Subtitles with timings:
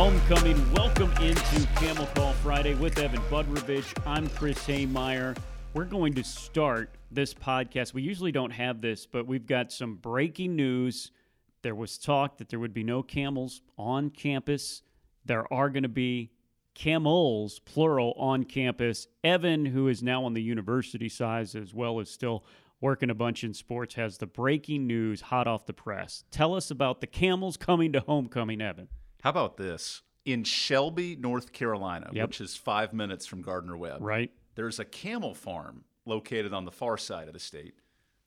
[0.00, 0.72] Homecoming.
[0.72, 3.92] Welcome into Camel Call Friday with Evan Budrovich.
[4.06, 5.36] I'm Chris Hemeyer.
[5.74, 7.92] We're going to start this podcast.
[7.92, 11.12] We usually don't have this, but we've got some breaking news.
[11.60, 14.80] There was talk that there would be no camels on campus.
[15.26, 16.30] There are going to be
[16.74, 19.06] camels, plural, on campus.
[19.22, 22.46] Evan, who is now on the university side as well as still
[22.80, 26.24] working a bunch in sports, has the breaking news hot off the press.
[26.30, 28.88] Tell us about the camels coming to homecoming, Evan.
[29.22, 30.02] How about this?
[30.24, 32.28] In Shelby, North Carolina, Yep.
[32.28, 34.30] which is five minutes from Gardner Webb, Right?
[34.54, 37.74] there's a camel farm located on the far side of the state.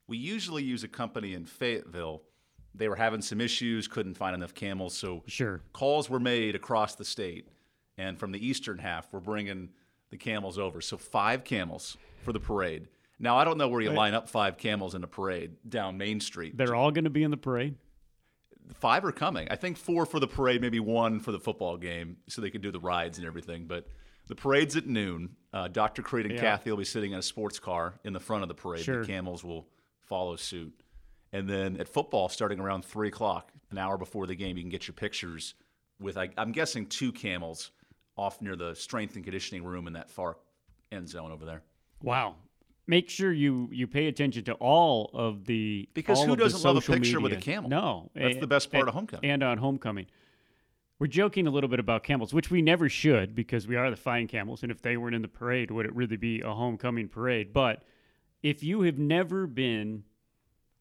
[0.07, 2.23] We usually use a company in Fayetteville.
[2.75, 5.61] They were having some issues, couldn't find enough camels, so Sure.
[5.73, 7.47] calls were made across the state.
[7.97, 9.69] And from the eastern half, we're bringing
[10.09, 10.81] the camels over.
[10.81, 12.87] So five camels for the parade.
[13.19, 16.19] Now, I don't know where you line up five camels in a parade down Main
[16.19, 16.57] Street.
[16.57, 17.75] They're all going to be in the parade.
[18.75, 19.47] Five are coming.
[19.51, 22.61] I think four for the parade, maybe one for the football game, so they can
[22.61, 23.65] do the rides and everything.
[23.65, 23.87] But
[24.27, 25.35] the parade's at noon.
[25.51, 26.01] Uh, Dr.
[26.01, 26.41] Creed and Yeah.
[26.41, 28.83] Kathy will be sitting in a sports car in the front of the parade.
[28.83, 29.01] Sure.
[29.01, 29.67] The camels will
[30.01, 30.73] follow suit.
[31.31, 34.69] And then at football, starting around three o'clock, an hour before the game, you can
[34.69, 35.55] get your pictures
[35.99, 37.71] with, I, I'm guessing, two camels
[38.17, 40.37] off near the strength and conditioning room in that far
[40.91, 41.63] end zone over there.
[42.01, 42.35] Wow.
[42.85, 46.63] Make sure you you pay attention to all of the Because all who of doesn't
[46.63, 47.69] love a picture with a camel?
[47.69, 49.29] No, That's the best part of homecoming.
[49.29, 50.07] And on homecoming,
[50.99, 53.95] we're joking a little bit about camels, which we never should because we are the
[53.95, 57.07] fine camels, and if they weren't in the parade, would it really be a homecoming
[57.07, 57.53] parade?
[57.53, 57.83] But
[58.41, 60.03] if you have never been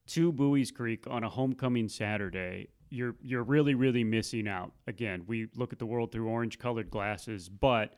[0.09, 4.73] to Buies Creek on a homecoming Saturday, you're you're really really missing out.
[4.89, 7.95] Again, we look at the world through orange-colored glasses, but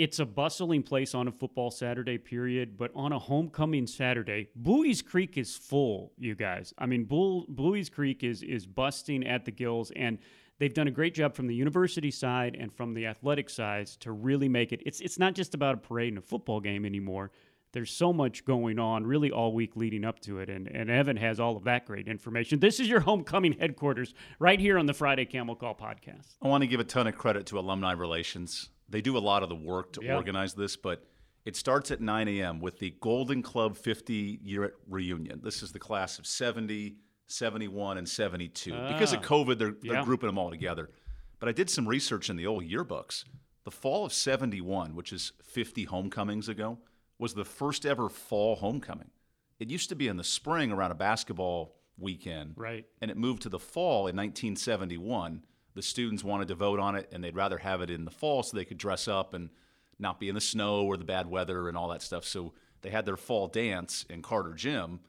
[0.00, 5.02] it's a bustling place on a football Saturday period, but on a homecoming Saturday, Buies
[5.04, 6.72] Creek is full, you guys.
[6.78, 10.16] I mean, Buies Creek is is busting at the gills, and
[10.58, 14.12] they've done a great job from the university side and from the athletic sides to
[14.12, 14.82] really make it.
[14.86, 17.30] It's it's not just about a parade and a football game anymore.
[17.72, 21.18] There's so much going on really all week leading up to it, and, and Evan
[21.18, 22.58] has all of that great information.
[22.58, 26.36] This is your homecoming headquarters right here on the Friday Camel Call podcast.
[26.42, 28.70] I want to give a ton of credit to alumni relations.
[28.90, 30.16] They do a lot of the work to Yeah.
[30.16, 31.04] organize this, but
[31.44, 32.60] it starts at 9 a.m.
[32.60, 35.40] with the Golden Club 50 year reunion.
[35.42, 36.96] This is the class of 70,
[37.26, 38.70] 71, and 72.
[38.72, 39.22] Because of Ah.
[39.22, 40.90] COVID, they're, they're grouping them all together.
[41.38, 43.24] But I did some research in the old yearbooks.
[43.64, 46.78] The fall of 71, which is 50 homecomings ago,
[47.18, 49.10] was the first ever fall homecoming.
[49.58, 52.86] It used to be in the spring around a basketball weekend Right.
[53.02, 55.42] and it moved to the fall in 1971.
[55.74, 58.42] The students wanted to vote on it, and they'd rather have it in the fall
[58.42, 59.50] so they could dress up and
[59.98, 62.24] not be in the snow or the bad weather and all that stuff.
[62.24, 65.00] So they had their fall dance in Carter Gym,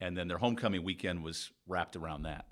[0.00, 2.46] and then their homecoming weekend was wrapped around that.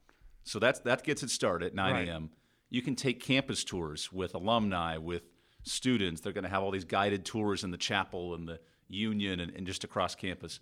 [0.45, 2.09] So that's that gets it started at 9 Right.
[2.09, 2.31] a.m.
[2.71, 5.23] You can take campus tours with alumni, with
[5.65, 6.21] students.
[6.21, 9.53] They're going to have all these guided tours in the chapel and the union and,
[9.57, 10.61] and just across campus.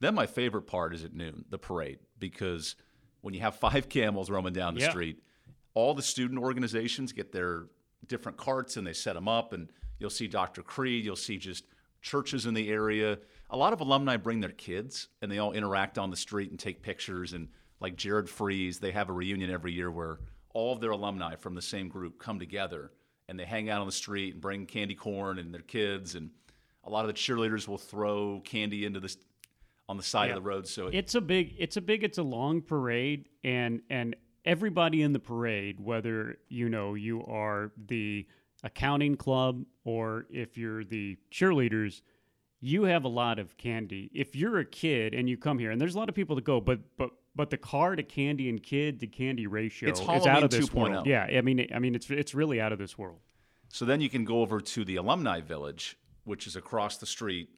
[0.00, 2.74] Then my favorite part is at noon, the parade, because
[3.20, 4.90] when you have five camels roaming down the Yeah.
[4.90, 5.22] street,
[5.74, 7.66] all the student organizations get their
[8.06, 10.62] different carts and they set them up, and you'll see Dr.
[10.62, 11.64] Creed, you'll see just
[12.02, 13.18] churches in the area.
[13.50, 16.58] A lot of alumni bring their kids and they all interact on the street and
[16.58, 17.32] take pictures.
[17.34, 17.48] And
[17.80, 20.20] like Jared Freeze, they have a reunion every year where
[20.54, 22.90] all of their alumni from the same group come together
[23.28, 26.14] and they hang out on the street and bring candy corn and their kids.
[26.14, 26.30] And
[26.84, 29.18] a lot of the cheerleaders will throw candy into this
[29.88, 30.36] on the side Yeah.
[30.36, 30.66] of the road.
[30.66, 35.02] So it, it's a big it's a big it's a long parade and and everybody
[35.02, 38.26] in the parade whether you know you are the
[38.62, 42.02] accounting club or if you're the cheerleaders
[42.60, 45.80] you have a lot of candy if you're a kid and you come here and
[45.80, 48.62] there's a lot of people to go but but but the car to candy and
[48.62, 50.74] kid to candy ratio It's is out of this 2.0.
[50.90, 53.20] world yeah i mean i mean it's it's really out of this world
[53.68, 57.48] So then you can go over to the Alumni Village, which is across the street,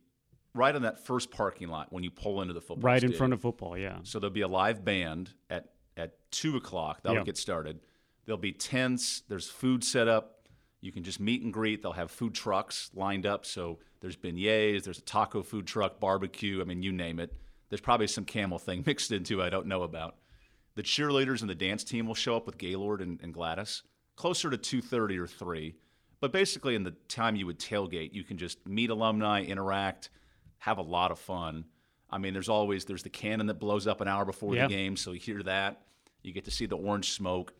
[0.54, 2.90] right on that first parking lot when you pull into the football.
[2.90, 6.56] right in front of football yeah So there'll be a live band at at two
[6.56, 7.02] o'clock.
[7.02, 7.24] That'll Yeah.
[7.24, 7.80] get started.
[8.24, 9.22] There'll be tents.
[9.28, 10.46] There's food set up.
[10.80, 11.82] You can just meet and greet.
[11.82, 13.44] They'll have food trucks lined up.
[13.46, 14.82] So there's beignets.
[14.84, 16.60] There's a taco food truck, barbecue.
[16.60, 17.32] I mean, you name it.
[17.68, 20.16] There's probably some camel thing mixed into I don't know about.
[20.74, 23.82] The cheerleaders and the dance team will show up with Gaylord and, and Gladys
[24.16, 25.74] closer to 2:30 or 3.
[26.20, 30.10] But basically, in the time you would tailgate, you can just meet alumni, interact,
[30.58, 31.64] have a lot of fun.
[32.12, 34.66] I mean, there's always there's the cannon that blows up an hour before Yeah.
[34.68, 35.82] the game, so you hear that.
[36.22, 37.54] You get to see the orange smoke.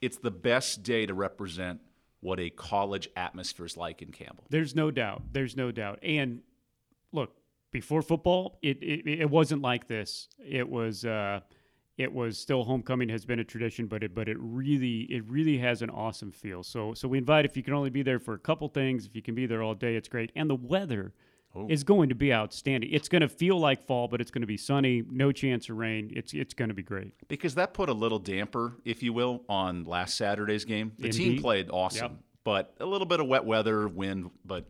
[0.00, 1.80] It's the best day to represent
[2.20, 4.44] what a college atmosphere is like in Campbell.
[4.50, 5.22] There's no doubt.
[5.32, 5.98] There's no doubt.
[6.02, 6.40] And
[7.12, 7.36] look,
[7.70, 10.28] before football, it it, it wasn't like this.
[10.44, 11.40] It was uh,
[11.96, 15.58] it was still homecoming has been a tradition, but it but it really it really
[15.58, 16.62] has an awesome feel.
[16.62, 19.14] So so we invite if you can only be there for a couple things, if
[19.14, 20.32] you can be there all day, it's great.
[20.34, 21.12] And the weather
[21.54, 21.66] Oh.
[21.68, 22.90] is going to be outstanding.
[22.92, 25.76] It's going to feel like fall, but it's going to be sunny, no chance of
[25.78, 26.12] rain.
[26.14, 27.14] It's it's going to be great.
[27.28, 30.92] Because that put a little damper, if you will, on last Saturday's game.
[30.98, 32.20] The team played awesome, Yep.
[32.44, 34.30] but a little bit of wet weather, wind.
[34.44, 34.66] But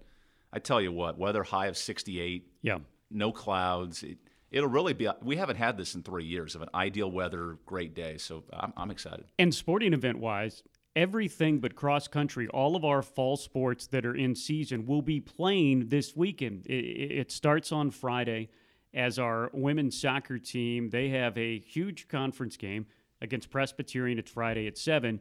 [0.52, 2.78] I tell you what, weather high of 68, Yeah.
[3.10, 4.04] no clouds.
[4.04, 4.19] It,
[4.52, 5.08] it'll really be.
[5.20, 8.19] We haven't had this in three years of an ideal weather, great day.
[8.19, 9.25] So I'm, I'm excited.
[9.38, 10.62] And sporting event wise,
[10.96, 15.20] everything but cross country, all of our fall sports that are in season will be
[15.20, 16.67] playing this weekend.
[16.67, 18.49] It, it starts on Friday
[18.94, 20.90] as our women's soccer team.
[20.90, 22.87] They have a huge conference game
[23.20, 24.19] against Presbyterian.
[24.19, 25.20] It's Friday at 7.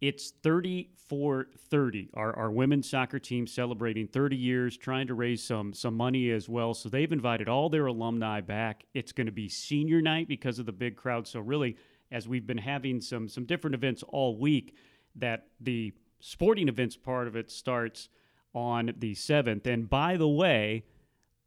[0.00, 2.10] It's 34 30.
[2.14, 6.48] Our, our women's soccer team celebrating 30 years, trying to raise some, some money as
[6.48, 6.74] well.
[6.74, 8.84] So they've invited all their alumni back.
[8.92, 11.26] It's going to be senior night because of the big crowd.
[11.26, 11.76] So, really,
[12.12, 14.76] as we've been having some, some different events all week,
[15.16, 18.08] that the sporting events part of it starts
[18.54, 19.66] on the 7th.
[19.66, 20.84] And by the way,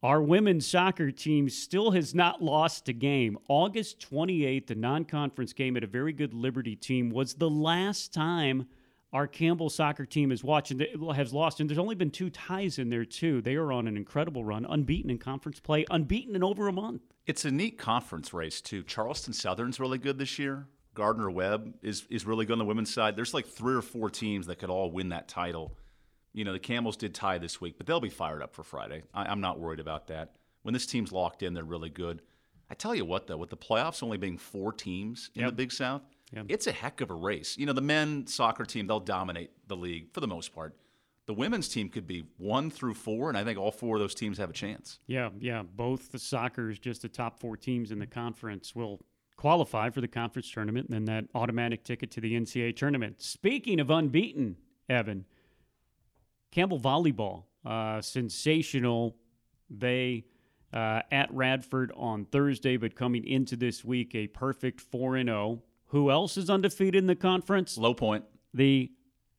[0.02, 3.38] our women's soccer team still has not lost a game.
[3.50, 8.14] August 28th, the non conference game at a very good Liberty team, was the last
[8.14, 8.68] time
[9.12, 11.60] our Campbell soccer team has watched and has lost.
[11.60, 13.42] And there's only been two ties in there, too.
[13.42, 17.02] They are on an incredible run, unbeaten in conference play, unbeaten in over a month.
[17.26, 18.82] It's a neat conference race too.
[18.84, 20.68] Charleston Southern's really good this year.
[21.00, 23.16] Gardner Webb is is really good on the women's side.
[23.16, 25.78] There's like three or four teams that could all win that title.
[26.34, 29.04] You know, the Camels did tie this week, but they'll be fired up for Friday.
[29.14, 30.36] I, I'm not worried about that.
[30.64, 32.22] When this team's locked in, they're really good.
[32.70, 35.50] I tell you what, though, with the playoffs only being four teams in Yep.
[35.52, 36.02] the Big South,
[36.34, 36.46] Yep.
[36.50, 37.58] it's a heck of a race.
[37.58, 40.76] You know, the men soccer team, they'll dominate the league for the most part.
[41.26, 44.14] The women's team could be one through four, and I think all four of those
[44.16, 45.00] teams have a chance.
[45.08, 45.64] Yeah, yeah.
[45.64, 49.00] Both the soccer's just the top four teams in the conference will
[49.40, 53.22] qualify for the conference tournament and then that automatic ticket to the NCAA tournament.
[53.22, 54.58] Speaking of unbeaten,
[54.90, 55.24] Evan,
[56.52, 59.16] Campbell Volleyball, uh, sensational.
[59.70, 60.26] They
[60.74, 65.64] uh, at Radford on Thursday, but coming into this week, a perfect 4 and 0.
[65.88, 67.78] Who else is undefeated in the conference?
[67.78, 68.26] Low point.
[68.54, 68.92] the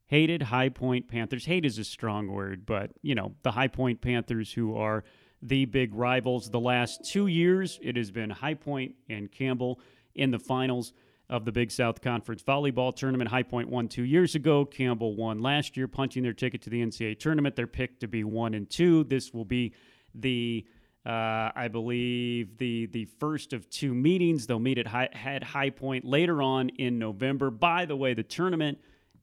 [0.07, 1.45] hated High Point Panthers.
[1.45, 5.03] Hate is a strong word, but you know, the High Point Panthers who are
[5.41, 6.49] the big rivals.
[6.49, 9.79] The last 2 years it has been High Point and Campbell
[10.15, 10.93] in the finals
[11.29, 13.29] of the Big South Conference volleyball tournament.
[13.29, 16.81] High Point won 2 years ago, Campbell won last year punching their ticket to the
[16.81, 17.55] NCAA tournament.
[17.55, 19.05] They're picked to be 1 and 2.
[19.05, 19.73] This will be
[20.13, 20.65] the
[21.05, 24.45] uh, I believe the the first of two meetings.
[24.45, 27.49] They'll meet at High, at High Point later on in November.
[27.49, 28.77] By the way, the tournament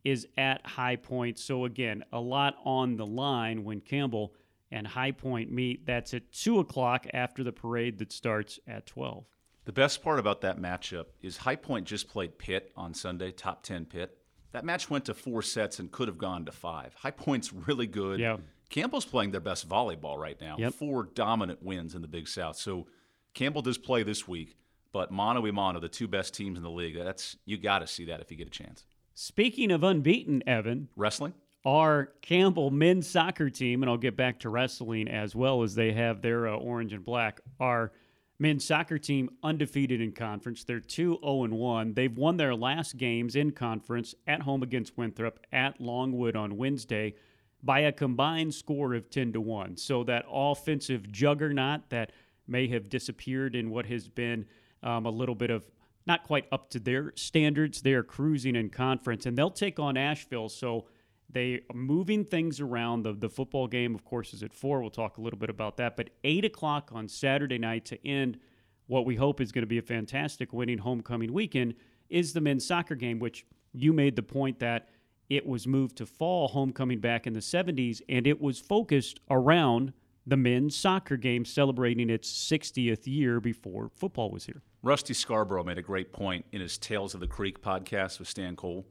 [0.04, 4.32] is at High Point, so again, a lot on the line when Campbell
[4.70, 5.86] and High Point meet.
[5.86, 9.24] That's at two o'clock after the parade that starts at twelve.
[9.68, 13.62] The best part about that matchup is High Point just played Pitt on Sunday, top
[13.62, 14.16] 10 Pitt.
[14.52, 16.94] That match went to four sets and could have gone to five.
[16.94, 18.18] High Point's really good.
[18.18, 18.38] Yeah.
[18.70, 20.56] Campbell's playing their best volleyball right now.
[20.58, 20.72] Yep.
[20.72, 22.56] Four dominant wins in the Big South.
[22.56, 22.86] So
[23.34, 24.56] Campbell does play this week,
[24.90, 26.96] but mano a mano, the two best teams in the league.
[26.96, 28.84] That's you got to see that if you get a chance.
[29.12, 31.34] Speaking of unbeaten, Evan, Wrestling?
[31.64, 35.92] Our Campbell men's soccer team, and I'll get back to wrestling as well as they
[35.92, 37.40] have their uh, orange and black.
[37.60, 37.92] Our
[38.38, 40.64] men's soccer team undefeated in conference.
[40.64, 41.94] They're 2 0 1.
[41.94, 47.14] They've won their last games in conference at home against Winthrop, at Longwood on Wednesday
[47.62, 49.76] by a combined score of 10 to 1.
[49.76, 52.12] So that offensive juggernaut that
[52.46, 54.46] may have disappeared in what has been
[54.82, 55.68] um, a little bit of
[56.06, 57.82] not quite up to their standards.
[57.82, 60.48] They're cruising in conference, and they'll take on Asheville.
[60.48, 60.86] So
[61.30, 63.02] they are moving things around.
[63.02, 64.80] The, the football game, of course, is at 4.
[64.80, 65.96] We'll talk a little bit about that.
[65.96, 68.38] But 8 o'clock on Saturday night to end
[68.86, 71.74] what we hope is going to be a fantastic winning homecoming weekend
[72.08, 74.88] is the men's soccer game, which you made the point that
[75.28, 79.92] it was moved to fall homecoming back in the 70s, and it was focused around
[80.26, 84.62] the men's soccer game celebrating its 60th year before football was here.
[84.82, 88.56] Rusty Scarborough made a great point in his Tales of the Creek podcast with Stan
[88.56, 88.86] Cole.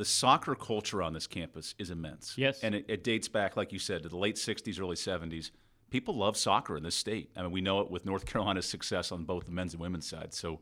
[0.00, 2.32] The soccer culture on this campus is immense.
[2.38, 2.62] Yes.
[2.62, 5.50] And it, it dates back, like you said, to the late 60s, early 70s.
[5.90, 7.30] People love soccer in this state.
[7.36, 10.08] I mean, we know it with North Carolina's success on both the men's and women's
[10.08, 10.32] side.
[10.32, 10.60] So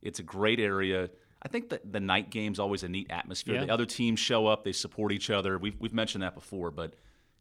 [0.00, 1.10] it's a great area.
[1.42, 3.56] I think that the night game's always a neat atmosphere.
[3.56, 3.66] Yeah.
[3.66, 5.58] The other teams show up, they support each other.
[5.58, 6.94] We've, we've mentioned that before, but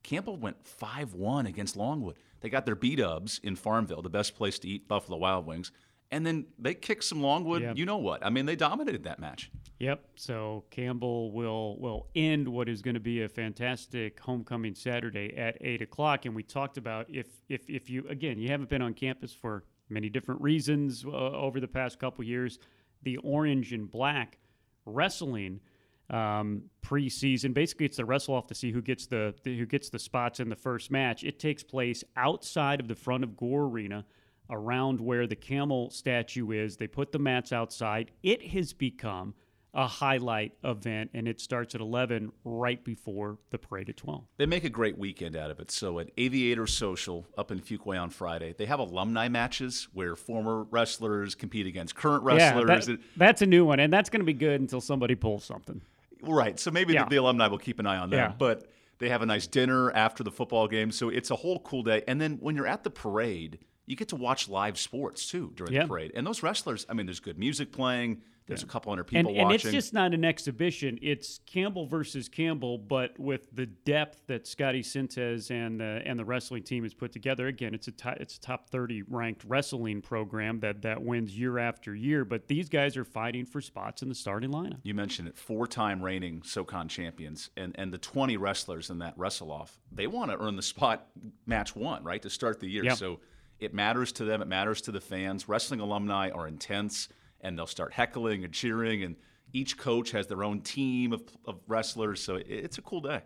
[0.04, 2.18] Campbell went 5 1 against Longwood.
[2.42, 5.72] They got their B dubs in Farmville, the best place to eat Buffalo Wild Wings.
[6.12, 7.62] And then they kicked some Longwood.
[7.62, 7.74] Yeah.
[7.78, 8.26] You know what?
[8.26, 9.50] I mean, they dominated that match.
[9.80, 10.04] Yep.
[10.16, 15.58] So Campbell will will end what is going to be a fantastic homecoming Saturday at
[15.62, 16.26] eight o'clock.
[16.26, 19.64] And we talked about if if if you again you haven't been on campus for
[19.90, 22.60] many different reasons uh, over the past couple years,
[23.04, 24.38] the orange and black
[24.86, 25.62] wrestling
[26.10, 27.54] um, preseason.
[27.54, 30.42] Basically, it's the wrestle off to see who gets the, the who gets the spots
[30.42, 31.24] in the first match.
[31.24, 34.06] It takes place outside of the front of Gore Arena,
[34.50, 36.76] around where the camel statue is.
[36.76, 38.12] They put the mats outside.
[38.24, 39.36] It has become
[39.74, 44.24] a highlight event, and it starts at 11 right before the parade at 12.
[44.38, 45.70] They make a great weekend out of it.
[45.70, 50.64] So at Aviator Social up in Fuquay on Friday, they have alumni matches where former
[50.64, 52.88] wrestlers compete against current wrestlers.
[52.88, 55.44] Yeah, that, that's a new one, and that's going to be good until somebody pulls
[55.44, 55.82] something.
[56.22, 56.60] Right.
[56.60, 57.04] So maybe yeah.
[57.04, 58.16] the, the, alumni will keep an eye on that.
[58.16, 58.34] Yeah.
[58.38, 60.92] But they have a nice dinner after the football game.
[60.92, 62.04] So it's a whole cool day.
[62.08, 65.74] And then when you're at the parade, you get to watch live sports too during
[65.74, 65.84] yeah.
[65.84, 66.12] the parade.
[66.16, 68.22] And those wrestlers, I mean, there's good music playing.
[68.50, 68.66] There's yeah.
[68.66, 69.46] a couple hundred people and, watching.
[69.46, 70.98] And it's just not an exhibition.
[71.04, 76.26] It's Campbell versus Campbell, but with the depth that Scotti Sentes and the and the
[76.26, 77.46] wrestling team has put together.
[77.46, 81.60] Again, it's a top, it's a top 30 ranked wrestling program that that wins year
[81.60, 82.26] after year.
[82.26, 84.80] But these guys are fighting for spots in the starting lineup.
[84.82, 89.52] You mentioned it, four-time reigning SoCon champions, and and the 20 wrestlers in that wrestle
[89.52, 89.80] off.
[89.92, 91.06] They want to earn the spot
[91.46, 92.84] match one, right, to start the year.
[92.84, 92.98] Yep.
[92.98, 93.20] So.
[93.60, 94.42] It matters to them.
[94.42, 95.50] It matters to the fans.
[95.50, 97.10] Wrestling alumni are intense
[97.42, 99.04] and they'll start heckling and cheering.
[99.04, 99.16] And
[99.54, 102.22] each coach has their own team of, of wrestlers.
[102.22, 103.22] So it's a cool day.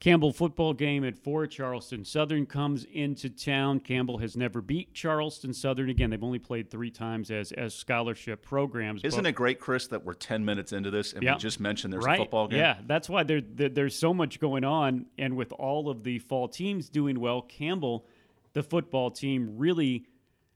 [0.00, 1.46] Campbell football game at four.
[1.46, 3.80] Charleston Southern comes into town.
[3.80, 5.90] Campbell has never beat Charleston Southern.
[5.90, 9.04] Again, they've only played three times as as scholarship programs.
[9.04, 11.92] Isn't it great, Chris, that we're ten minutes into this and yeah, we just mentioned
[11.92, 12.18] there's right.
[12.18, 12.60] a football game?
[12.60, 16.18] Yeah, that's why there, there, there's so much going on, and with all of the
[16.18, 18.06] fall teams doing well, Campbell,
[18.54, 20.06] the football team, really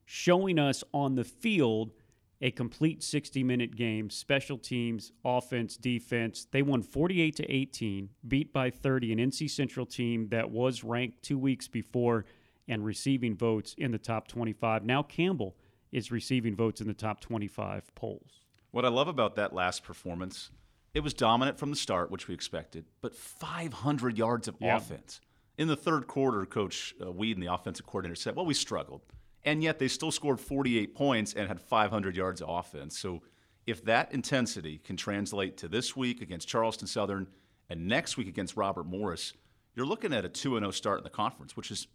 [0.06, 1.92] showing us on the field
[2.41, 6.47] a complete 60 minute game, special teams, offense, defense.
[6.50, 11.23] They won 48 to 18, beat by 30 an NC Central team that was ranked
[11.23, 12.25] two weeks before
[12.69, 14.85] and receiving votes in the top 25.
[14.85, 15.57] Now Campbell
[15.93, 18.41] is receiving votes in the top 25 polls.
[18.71, 20.50] What I love about that last performance,
[20.93, 24.76] it was dominant from the start, which we expected, but 500 yards of yeah.
[24.76, 25.21] offense.
[25.57, 29.03] In the third quarter, Coach uh, Weed and the offensive coordinator said, well, we struggled
[29.44, 32.98] and yet they still scored 48 points and had 500 yards of offense.
[32.98, 33.22] So
[33.66, 37.26] if that intensity can translate to this week against Charleston Southern
[37.68, 39.32] and next week against Robert Morris,
[39.74, 41.86] you're looking at a 2 0 start in the conference, which has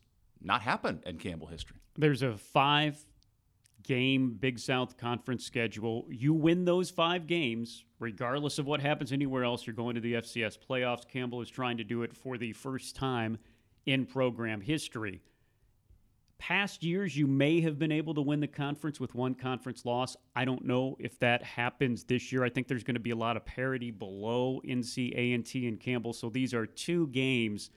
[0.42, 1.78] not happened in Campbell history.
[1.98, 2.98] There's a five
[3.84, 6.06] game Big South Conference schedule.
[6.10, 10.14] You win those five games, regardless of what happens anywhere else, you're going to the
[10.14, 11.08] FCS playoffs.
[11.08, 13.38] Campbell is trying to do it for the first time
[13.86, 15.22] in program history
[16.40, 20.16] past years you may have been able to win the conference with one conference loss.
[20.36, 22.44] I don't know if that happens this year.
[22.44, 26.14] I think there's going to be a lot of parity below NC A&T and Campbell.
[26.14, 27.70] So these are two games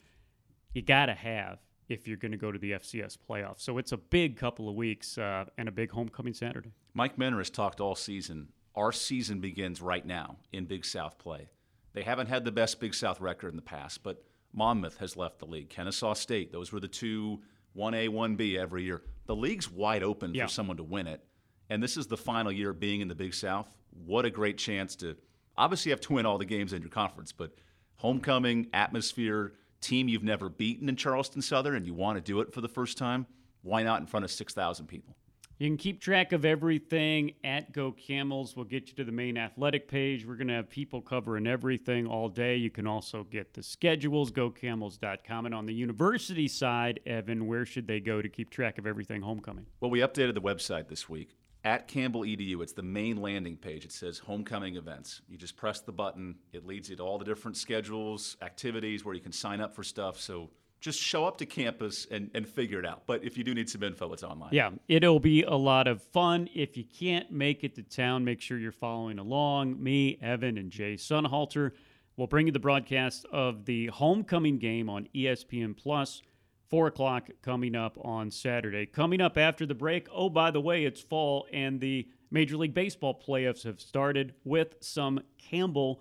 [0.72, 3.60] you got to have if you're going to go to the FCS playoffs.
[3.60, 6.72] So it's a big couple of weeks uh, and a big homecoming Saturday.
[6.94, 8.48] Mike Minter has talked all season.
[8.74, 11.50] Our season begins right now in Big South play.
[11.92, 15.40] They haven't had the best Big South record in the past, but Monmouth has left
[15.40, 15.68] the league.
[15.68, 17.42] Kennesaw State, those were the two
[17.76, 19.02] 1A, 1B every year.
[19.26, 20.46] The league's wide open yeah.
[20.46, 21.24] for someone to win it.
[21.70, 23.68] And this is the final year being in the Big South.
[24.06, 25.16] What a great chance to
[25.56, 27.52] obviously you have to win all the games in your conference, but
[27.96, 32.52] homecoming, atmosphere, team you've never beaten in Charleston Southern and you want to do it
[32.52, 33.26] for the first time,
[33.62, 35.16] why not in front of 6,000 people?
[35.62, 38.56] You can keep track of everything at Go Camels.
[38.56, 40.26] We'll get you to the main athletic page.
[40.26, 42.56] We're going to have people covering everything all day.
[42.56, 45.46] You can also get the schedules, gocamels.com.
[45.46, 49.22] And on the university side, Evan, where should they go to keep track of everything
[49.22, 49.66] homecoming?
[49.78, 51.36] Well, we updated the website this week.
[51.62, 53.84] At Campbell EDU, it's the main landing page.
[53.84, 55.22] It says homecoming events.
[55.28, 59.14] You just press the button, it leads you to all the different schedules, activities where
[59.14, 60.18] you can sign up for stuff.
[60.18, 60.50] So
[60.82, 63.04] just show up to campus and, and figure it out.
[63.06, 64.50] But if you do need some info, it's online.
[64.52, 66.48] Yeah, it'll be a lot of fun.
[66.54, 69.80] If you can't make it to town, make sure you're following along.
[69.80, 71.70] Me, Evan, and Jay Sunhalter
[72.16, 76.20] will bring you the broadcast of the homecoming game on ESPN Plus.
[76.68, 78.86] Four o'clock coming up on Saturday.
[78.86, 80.08] Coming up after the break.
[80.10, 84.76] Oh, by the way, it's fall and the Major League Baseball playoffs have started with
[84.80, 86.00] some Campbell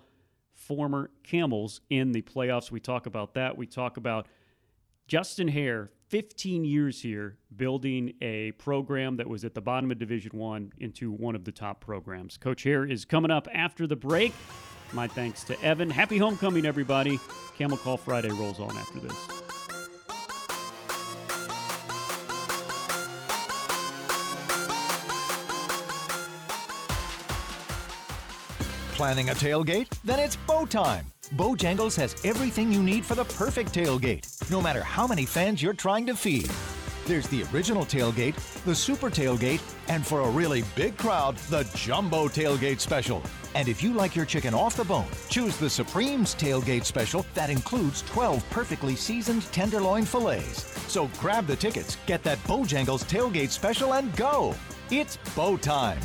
[0.54, 2.70] former Camels in the playoffs.
[2.70, 3.56] We talk about that.
[3.56, 4.26] We talk about
[5.06, 10.38] Justin Haire, 15 years here, building a program that was at the bottom of Division
[10.38, 12.36] One into one of the top programs.
[12.36, 14.32] Coach Haire is coming up after the break.
[14.92, 15.90] My thanks to Evan.
[15.90, 17.18] Happy homecoming, everybody.
[17.56, 19.16] Camel Call Friday rolls on after this.
[28.92, 29.88] Planning a tailgate?
[30.04, 34.82] Then it's bow time Bojangles has everything you need for the perfect tailgate, no matter
[34.82, 36.50] how many fans you're trying to feed.
[37.06, 42.28] There's the original tailgate, the super tailgate, and for a really big crowd, the jumbo
[42.28, 43.22] tailgate special.
[43.54, 47.48] And if you like your chicken off the bone, choose the Supreme's tailgate special that
[47.48, 50.64] includes 12 perfectly seasoned tenderloin fillets.
[50.92, 54.54] So grab the tickets, get that Bojangles tailgate special, and go.
[54.90, 55.98] It's bow time.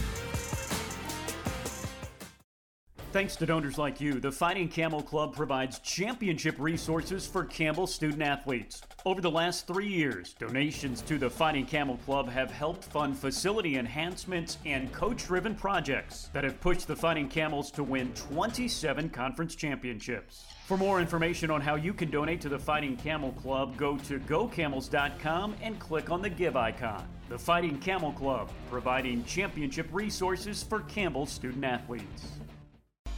[3.18, 8.22] Thanks to donors like you, the Fighting Camel Club provides championship resources for Campbell student
[8.22, 8.84] athletes.
[9.06, 13.78] Over the last three years, donations to the Fighting Camel Club have helped fund facility
[13.78, 19.56] enhancements and coach driven projects that have pushed the Fighting Camels to win 27 conference
[19.56, 20.46] championships.
[20.68, 24.20] For more information on how you can donate to the Fighting Camel Club, go to
[24.20, 27.04] gocamels.com and click on the Give icon.
[27.30, 32.38] The Fighting Camel Club, providing championship resources for Campbell student athletes.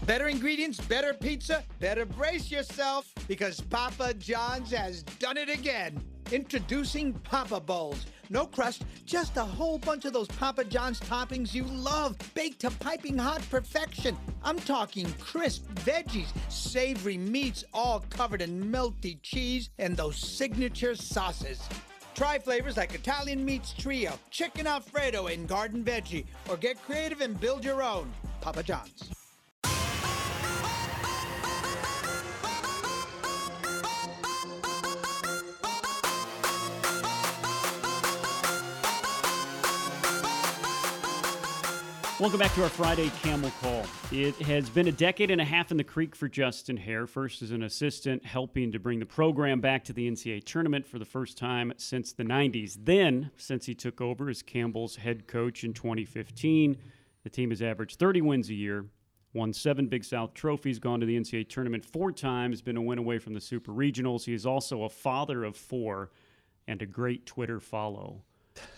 [0.09, 6.03] Better ingredients, better pizza, better brace yourself because Papa John's has done it again.
[6.31, 8.07] Introducing Papa Bowls.
[8.31, 12.71] No crust, just a whole bunch of those Papa John's toppings you love, baked to
[12.71, 14.17] piping hot perfection.
[14.43, 21.61] I'm talking crisp veggies, savory meats, all covered in melty cheese, and those signature sauces.
[22.15, 27.39] Try flavors like Italian Meats Trio, Chicken Alfredo, and Garden Veggie, or get creative and
[27.39, 28.11] build your own.
[28.41, 29.11] Papa John's.
[42.19, 43.85] Welcome back to our Friday Camel Call.
[44.11, 47.41] It has been a decade and a half in the creek for Justin Haire, first
[47.41, 51.05] as an assistant, helping to bring the program back to the NCAA tournament for the
[51.05, 52.77] first time since the 90s.
[52.83, 56.75] Then, since he took over as Campbell's head coach in 2015,
[57.23, 58.87] the team has averaged 30 wins a year,
[59.33, 62.99] won seven Big South trophies, gone to the NCAA tournament four times, been a win
[62.99, 64.25] away from the Super Regionals.
[64.25, 66.11] He is also a father of four
[66.67, 68.23] and a great Twitter follow.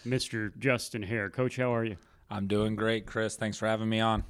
[0.05, 0.55] Mr.
[0.59, 1.31] Justin Haire.
[1.31, 1.97] Coach, how are you?
[2.31, 3.35] I'm doing great, Chris.
[3.35, 4.23] Thanks for having me on.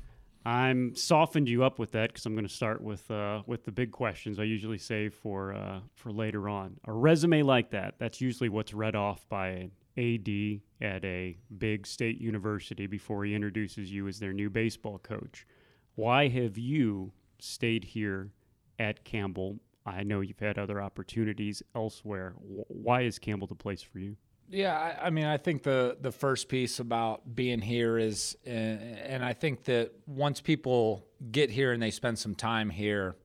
[0.44, 3.72] I'm softened you up with that because I'm going to start with uh, with the
[3.72, 6.80] big questions I usually save for uh, for later on.
[6.86, 11.86] A resume like that, that's usually what's read off by an AD at a big
[11.86, 15.46] state university before he introduces you as their new baseball coach.
[15.94, 18.32] Why have you stayed here
[18.80, 19.60] at Campbell?
[19.86, 22.34] I know you've had other opportunities elsewhere.
[22.40, 24.16] Why is Campbell the place for you?
[24.54, 28.50] Yeah, I, I, mean, I think the the first piece about being here is, uh,
[28.50, 33.16] and I think that once people get here and they spend some time here,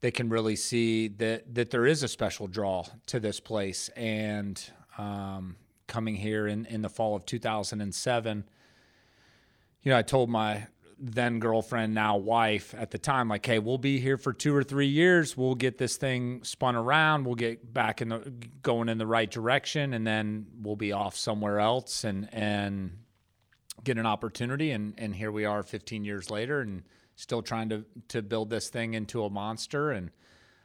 [0.00, 3.90] they can really see that that there is a special draw to this place.
[3.90, 4.60] And
[4.98, 5.54] um,
[5.86, 8.44] coming here in in the fall of 2007,
[9.82, 10.66] you know, I told my
[10.98, 14.62] then girlfriend, now wife at the time, like, hey, we'll be here for two or
[14.62, 15.36] three years.
[15.36, 17.24] We'll get this thing spun around.
[17.24, 21.16] We'll get back in the going in the right direction, and then we'll be off
[21.16, 22.98] somewhere else and and
[23.82, 24.70] get an opportunity.
[24.70, 26.82] And and here we are, 15 years later, and
[27.16, 29.90] still trying to to build this thing into a monster.
[29.90, 30.10] And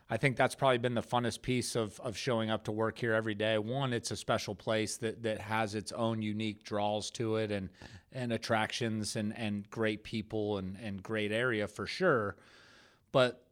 [0.10, 3.14] I think that's probably been the funnest piece of of showing up to work here
[3.14, 3.58] every day.
[3.58, 7.70] One, it's a special place that that has its own unique draws to it, and
[8.12, 12.36] and attractions and, and great people and, and great area for sure.
[13.12, 13.44] But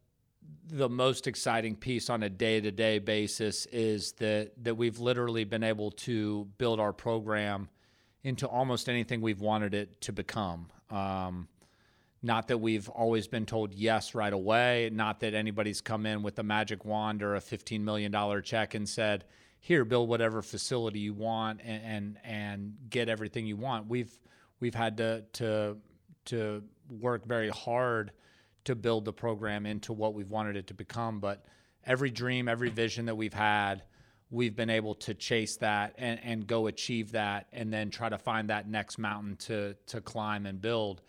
[0.70, 5.44] the most exciting piece on a day to day basis is that, that we've literally
[5.44, 7.70] been able to build our program
[8.24, 10.68] into almost anything we've wanted it to become.
[10.90, 11.48] Um,
[12.24, 16.40] not that we've always been told yes right away, not that anybody's come in with
[16.40, 19.24] a magic wand or a $15 million check and said,
[19.60, 23.88] here, build whatever facility you want and, and, and get everything you want.
[23.88, 24.12] We've
[24.60, 25.78] we've had to to
[26.26, 28.12] to work very hard
[28.66, 31.20] to build the program into what we've wanted it to become.
[31.20, 31.46] But
[31.86, 33.84] every dream, every vision that we've had,
[34.30, 38.18] we've been able to chase that and, and go achieve that, and then try to
[38.18, 41.02] find that next mountain to to climb and build.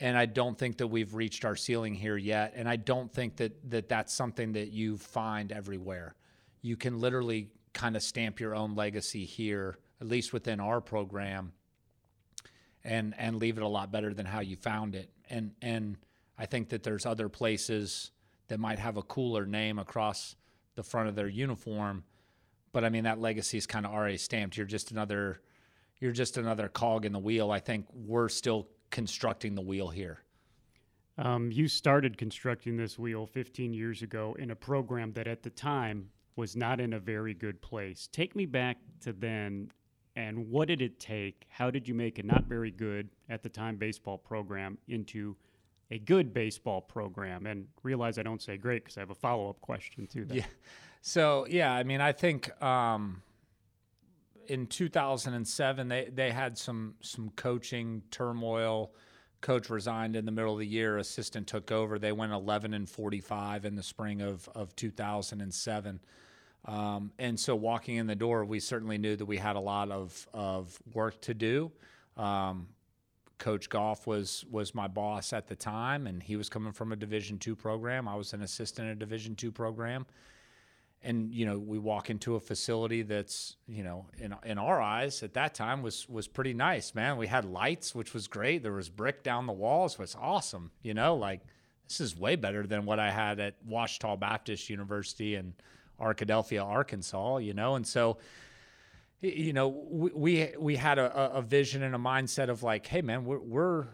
[0.00, 2.52] And I don't think that we've reached our ceiling here yet.
[2.54, 6.14] And I don't think that, that that's something that you find everywhere.
[6.62, 11.52] You can literally kind of stamp your own legacy here, at least within our program,
[12.84, 15.10] and and leave it a lot better than how you found it.
[15.30, 15.96] And and
[16.38, 18.10] I think that there's other places
[18.48, 20.36] that might have a cooler name across
[20.74, 22.04] the front of their uniform,
[22.72, 24.56] but I mean that legacy is kind of already stamped.
[24.56, 25.40] You're just another
[26.00, 27.50] you're just another cog in the wheel.
[27.50, 30.22] I think we're still constructing the wheel here.
[31.18, 35.50] Um, you started constructing this wheel 15 years ago in a program that at the
[35.50, 38.08] time was not in a very good place.
[38.12, 39.72] Take me back to then
[40.18, 41.46] and what did it take?
[41.48, 45.36] How did you make a not very good at the time baseball program into
[45.92, 47.46] a good baseball program?
[47.46, 50.34] And realize I don't say great because I have a follow up question to that.
[50.34, 50.44] Yeah.
[51.02, 53.22] So yeah, I mean, I think um,
[54.48, 58.92] in 2007 they they had some some coaching turmoil.
[59.40, 60.98] Coach resigned in the middle of the year.
[60.98, 61.96] Assistant took over.
[61.96, 66.00] They went 11 and 45 in the spring of of 2007.
[66.64, 69.90] Um, and so walking in the door, we certainly knew that we had a lot
[69.90, 71.72] of of work to do.
[72.16, 72.68] Um,
[73.38, 76.96] Coach Goff was was my boss at the time, and he was coming from a
[76.96, 78.08] Division two program.
[78.08, 80.06] I was an assistant in a Division two program,
[81.02, 85.22] and you know we walk into a facility that's you know in in our eyes
[85.22, 86.94] at that time was was pretty nice.
[86.94, 88.62] Man, we had lights, which was great.
[88.62, 90.72] There was brick down the walls, was awesome.
[90.82, 91.40] You know, like
[91.86, 95.54] this is way better than what I had at Ouachita Baptist University and
[96.00, 97.38] Arkadelphia, Arkansas.
[97.38, 98.18] You know, and so
[99.20, 103.24] you know, we we had a, a vision and a mindset of like, hey man,
[103.24, 103.86] we're we're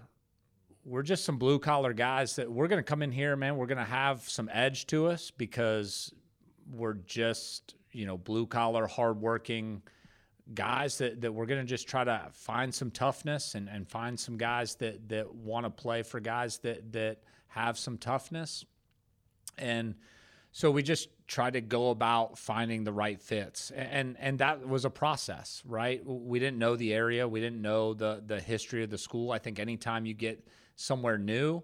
[0.85, 3.57] we're just some blue collar guys that we're going to come in here, man.
[3.57, 6.13] We're going to have some edge to us because
[6.71, 9.83] we're just you know blue collar, hardworking
[10.53, 14.21] guys that, that we're going to just try to find some toughness and, and find
[14.21, 18.67] some guys that that want to play for guys that that have some toughness
[19.57, 19.95] and
[20.53, 24.85] so we just try to go about finding the right fits, and and that was
[24.85, 26.03] a process, right?
[26.05, 29.31] We didn't know the area, we didn't know the the history of the school.
[29.31, 31.63] I think anytime you get somewhere new,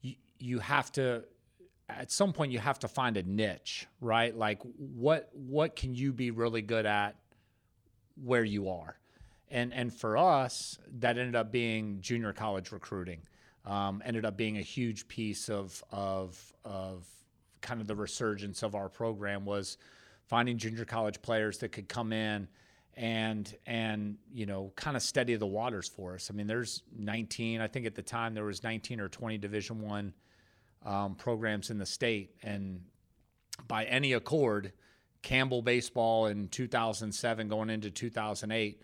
[0.00, 1.24] you you have to
[1.88, 4.36] at some point you have to find a niche, right?
[4.36, 7.16] Like what what can you be really good at
[8.22, 8.98] where you are,
[9.50, 13.22] and and for us that ended up being junior college recruiting.
[13.64, 17.06] Um, ended up being a huge piece of of of
[17.62, 19.78] kind of the resurgence of our program was
[20.26, 22.48] finding junior college players that could come in
[22.94, 26.30] and and you know kind of steady the waters for us.
[26.30, 27.60] I mean, there's 19.
[27.60, 30.12] I think at the time there was 19 or 20 Division One
[30.84, 32.82] um, programs in the state, and
[33.66, 34.72] by any accord,
[35.22, 38.82] Campbell baseball in 2007 going into 2008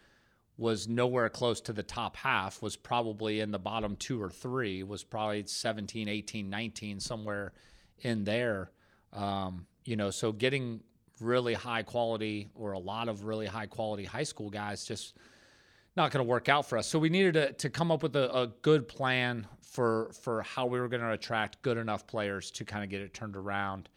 [0.57, 4.83] was nowhere close to the top half was probably in the bottom two or three
[4.83, 7.53] was probably 17 18 19 somewhere
[8.03, 8.71] in there.
[9.13, 10.81] Um, you know, so getting
[11.21, 15.17] really high quality or a lot of really high quality high school guys just
[15.97, 16.87] not going to work out for us.
[16.87, 20.67] So we needed to, to come up with a, a good plan for for how
[20.67, 23.89] we were going to attract good enough players to kind of get it turned around.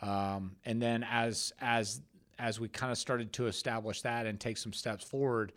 [0.00, 2.00] Um, and then as as
[2.38, 5.52] as we kind of started to establish that and take some steps forward,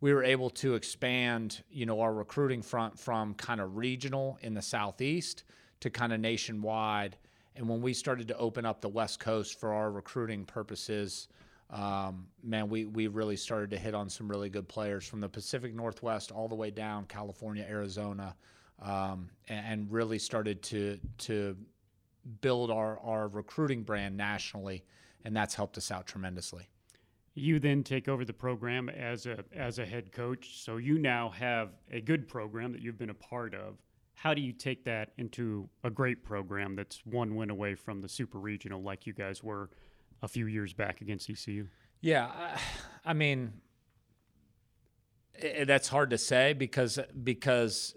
[0.00, 4.54] we were able to expand, you know, our recruiting front from kind of regional in
[4.54, 5.44] the southeast
[5.80, 7.16] to kind of nationwide
[7.56, 11.28] and when we started to open up the West Coast for our recruiting purposes,
[11.70, 15.28] um, man, we, we really started to hit on some really good players from the
[15.28, 18.34] Pacific Northwest all the way down California, Arizona,
[18.82, 21.56] um, and, and, really started to to
[22.40, 24.84] build our, our recruiting brand nationally,
[25.24, 26.68] and that's helped us out tremendously.
[27.34, 31.30] You then take over the program as a as a head coach, so you now
[31.30, 33.76] have a good program that you've been a part of
[34.24, 38.08] how do you take that into a great program that's one win away from the
[38.08, 39.68] super regional like you guys were
[40.22, 41.66] a few years back against ECU?
[42.00, 42.58] Yeah, I,
[43.04, 43.52] I mean,
[45.34, 47.94] it, that's hard to say because because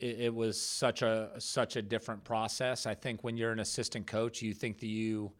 [0.00, 2.84] it, it, was such a such a different process.
[2.84, 5.30] I think when you're an assistant coach, you think that you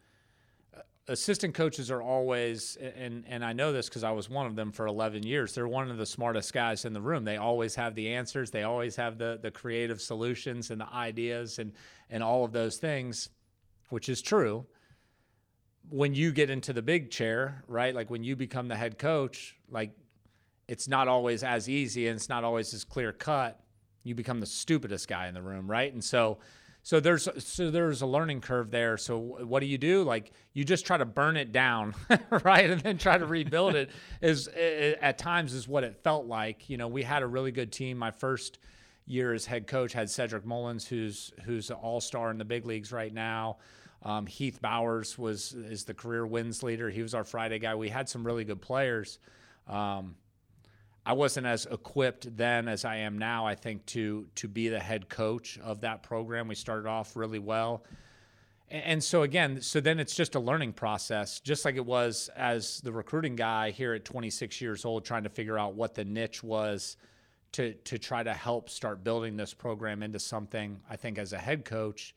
[1.09, 4.71] assistant coaches are always and and I know this because I was one of them
[4.71, 5.55] for 11 years.
[5.55, 7.25] They're one of the smartest guys in the room.
[7.25, 8.51] They always have the answers.
[8.51, 11.73] They always have the the creative solutions and the ideas and
[12.11, 13.31] and all of those things,
[13.89, 14.67] which is true.
[15.91, 17.95] When you get into the big chair, right?
[17.95, 19.93] Like when you become the head coach, like
[20.69, 23.59] it's not always as easy and it's not always as clear cut.
[24.05, 25.93] You become the stupidest guy in the room, right?
[25.93, 26.39] And so
[26.89, 28.97] so there's so there's a learning curve there.
[28.97, 30.05] So what do you do?
[30.05, 31.95] Like you just try to burn it down,
[32.45, 33.91] right, and then try to rebuild it.
[34.23, 36.71] Is at times is what it felt like.
[36.71, 37.99] You know, we had a really good team.
[37.99, 38.59] My first
[39.05, 42.65] year as head coach had Cedric Mullins, who's who's an all star in the big
[42.65, 43.59] leagues right now.
[44.03, 46.89] Um, Heath Bowers was is the career wins leader.
[46.89, 47.75] He was our Friday guy.
[47.75, 49.19] We had some really good players.
[49.67, 50.15] Um,
[51.09, 53.47] I wasn't as equipped then as I am now.
[53.47, 56.49] I think to to be the head coach of that program.
[56.49, 57.83] We started off really well,
[58.71, 62.83] and so again, so then it's just a learning process, just like it was as
[62.83, 66.43] the recruiting guy here at 26 years old, trying to figure out what the niche
[66.43, 66.99] was
[67.53, 70.79] to to try to help start building this program into something.
[70.91, 72.15] I think as a head coach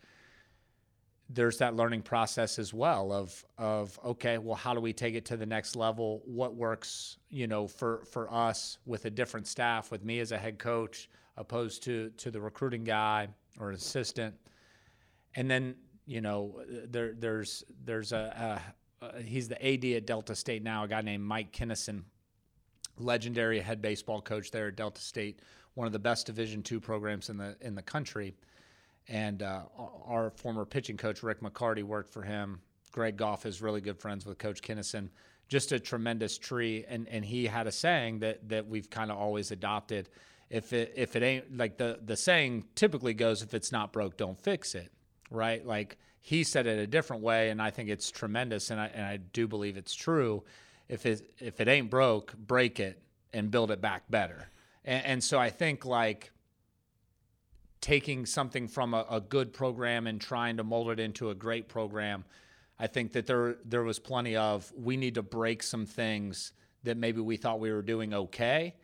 [1.34, 5.26] there's that learning process as well of of okay well how do we take it
[5.26, 9.92] to the next level what works you know for for us with a different staff
[9.92, 13.28] with me as a head coach opposed to to the recruiting guy
[13.60, 14.36] or assistant
[15.36, 18.62] and then you know there there's there's a,
[19.02, 22.04] a, a he's the AD at Delta State now a guy named Mike Kinnison
[22.98, 25.40] legendary head baseball coach there at Delta State,
[25.74, 28.34] one of the best Division two programs in the in the country.
[29.12, 29.64] And uh,
[30.06, 32.62] our former pitching coach Rick McCarty worked for him.
[32.94, 35.10] Greg Goff is really good friends with Coach Kinnison.
[35.50, 39.18] Just a tremendous tree, and and he had a saying that that we've kind of
[39.18, 40.08] always adopted.
[40.50, 44.16] If it if it ain't like the the saying typically goes, if it's not broke,
[44.16, 44.94] don't fix it,
[45.30, 45.66] right?
[45.66, 49.06] Like he said it a different way, and I think it's tremendous, and I and
[49.06, 50.46] I do believe it's true.
[50.88, 53.02] If it if it ain't broke, break it
[53.34, 54.50] and build it back better.
[54.86, 56.32] And, and so I think like
[57.82, 61.68] taking something from a, a, good program and trying to mold it into a great
[61.68, 62.24] program,
[62.80, 66.98] I think that there there was plenty of we need to break some things that
[66.98, 68.76] maybe we thought we were doing okay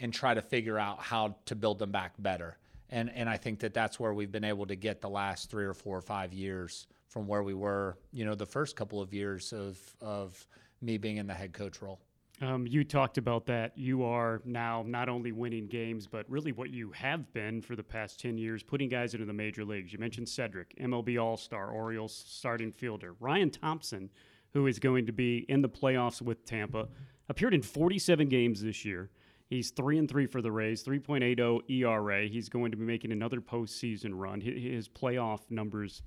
[0.00, 2.58] and try to figure out how to build them back better
[2.90, 5.64] and and I think that that's where we've been able to get the last three
[5.64, 9.12] or four or five years from where we were, you know, the first couple of
[9.12, 10.46] years of of
[10.80, 12.00] me being in the head coach role.
[12.42, 13.72] Um, you talked about that.
[13.76, 17.82] You are now not only winning games, but really what you have been for the
[17.82, 19.92] past 10 years, putting guys into the major leagues.
[19.92, 23.14] You mentioned Cedric, MLB All Star, Orioles starting fielder.
[23.20, 24.10] Ryan Thompson,
[24.52, 26.88] who is going to be in the playoffs with Tampa,
[27.30, 29.10] appeared in 47 games this year.
[29.48, 32.26] He's three and three for the Rays, 3.80 ERA.
[32.26, 34.40] He's going to be making another postseason run.
[34.40, 36.02] His playoff numbers,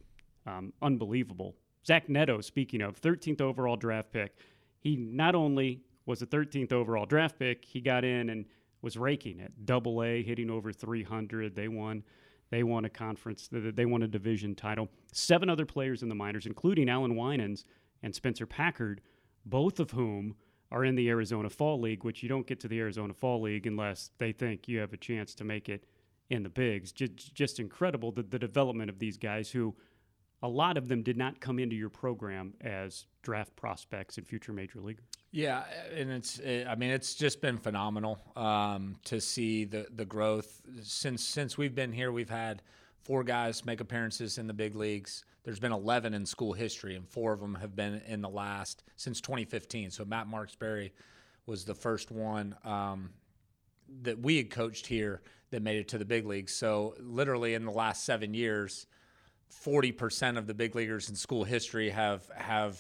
[0.46, 1.56] um, unbelievable.
[1.88, 4.36] Zach Neto, speaking of, 13th overall draft pick.
[4.82, 8.46] He not only was a 13th overall draft pick, he got in and
[8.82, 9.66] was raking it.
[9.66, 11.56] Double A, hitting over 300.
[11.56, 12.04] They won.
[12.50, 13.48] They won a conference.
[13.52, 14.90] They won a division title.
[15.14, 17.64] Seven other players in the minors, including Allan Winans
[18.02, 19.02] and Spencer Packard,
[19.46, 20.36] both of whom–
[20.72, 23.66] are in the Arizona Fall League, which you don't get to the Arizona Fall League
[23.66, 25.86] unless they think you have a chance to make it
[26.30, 26.92] in the bigs.
[26.92, 29.76] Just, just incredible the, the development of these guys who
[30.42, 34.54] a lot of them did not come into your program as draft prospects and future
[34.54, 35.06] major leaguers.
[35.32, 40.62] Yeah, and it's I mean it's just been phenomenal um, to see the the growth
[40.82, 42.12] since since we've been here.
[42.12, 42.62] We've had
[43.04, 47.08] four guys make appearances in the big leagues there's been 11 in school history, and
[47.08, 49.92] four of them have been in the last since 2015.
[49.92, 50.92] So Matt Marksberry
[51.46, 53.12] was the first one um,
[54.04, 55.22] that we had coached here
[55.52, 56.54] that made it to the big leagues.
[56.54, 58.86] So literally in the last seven years,
[59.64, 62.80] 40% of the big leaguers in school history have have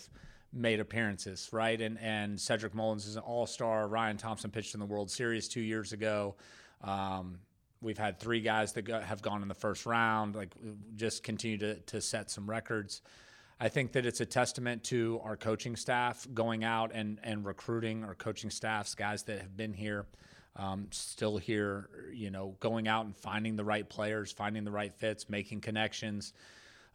[0.51, 1.79] made appearances, right?
[1.79, 3.87] And and Cedric Mullins is an all star.
[3.87, 6.35] Ryan Thompson pitched in the World Series two years ago.
[6.83, 7.39] Um,
[7.81, 10.53] We've had three guys that go, have gone in the first round, like
[10.97, 13.01] just continue to, to set some records.
[13.57, 18.03] I think that it's a testament to our coaching staff going out and, and recruiting
[18.03, 20.05] our coaching staffs, guys that have been here,
[20.57, 24.93] um, still here, you know, going out and finding the right players, finding the right
[24.93, 26.33] fits, making connections.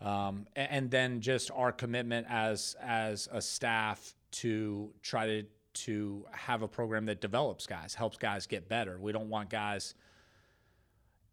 [0.00, 6.62] Um, and, then just our commitment as as a staff to try to to have
[6.62, 8.98] a program that develops guys, helps guys get better.
[9.00, 9.94] We don't want guys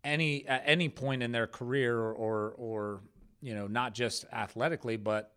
[0.03, 3.01] any at any point in their career or or
[3.41, 5.33] you know not just athletically but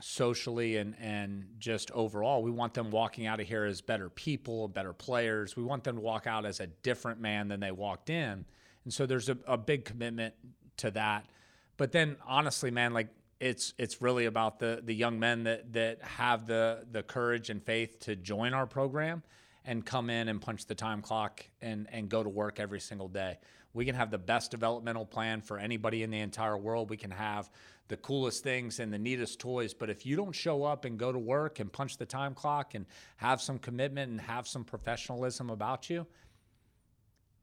[0.00, 2.42] socially and and just overall.
[2.42, 5.56] We want them walking out of here as better people better players.
[5.56, 8.44] We want them to walk out as a different man than they walked in.
[8.84, 10.34] And so there's a, a big commitment
[10.78, 11.26] to that
[11.76, 13.08] but then honestly man like
[13.38, 17.62] it's it's really about the the young men that that have the the courage and
[17.62, 19.22] faith to join our program
[19.64, 23.08] and come in and punch the time clock and and go to work every single
[23.08, 23.38] day
[23.76, 26.88] we can have the best developmental plan for anybody in the entire world.
[26.88, 27.50] We can have
[27.88, 29.74] the coolest things and the neatest toys.
[29.74, 32.74] But if you don't show up and go to work and punch the time clock
[32.74, 32.86] and
[33.18, 36.06] have some commitment and have some professionalism about you,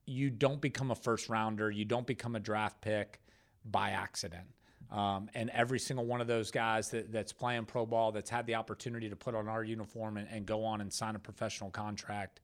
[0.07, 1.69] you don't become a first rounder.
[1.69, 3.19] You don't become a draft pick
[3.65, 4.45] by accident.
[4.91, 8.45] Um, and every single one of those guys that, that's playing pro ball, that's had
[8.45, 11.71] the opportunity to put on our uniform and, and go on and sign a professional
[11.71, 12.41] contract,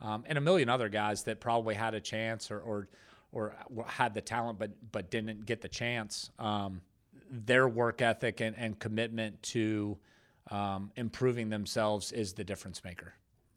[0.00, 2.88] um, and a million other guys that probably had a chance or, or
[3.30, 3.54] or
[3.86, 6.30] had the talent but but didn't get the chance.
[6.38, 6.82] Um,
[7.30, 9.96] their work ethic and, and commitment to
[10.50, 13.14] um, improving themselves is the difference maker.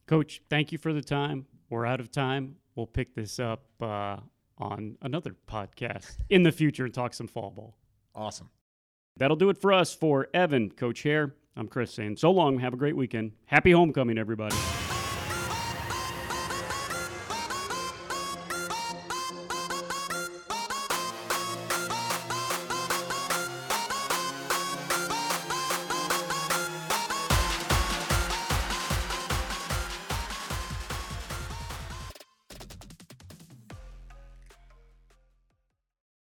[0.08, 1.46] Coach, thank you for the time.
[1.70, 2.56] We're out of time.
[2.76, 4.18] We'll pick this up uh,
[4.58, 7.78] on another podcast in the future and talk some fall ball.
[8.14, 8.50] Awesome.
[9.18, 9.94] That'll do it for us.
[9.94, 12.60] For Evan, Coach Haire, I'm Chris saying so long.
[12.60, 13.34] Have a great weekend.
[13.46, 14.56] Happy homecoming, everybody.